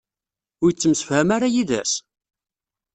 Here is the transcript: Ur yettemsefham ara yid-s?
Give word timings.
Ur 0.63 0.69
yettemsefham 0.71 1.29
ara 1.35 1.47
yid-s? 1.53 1.93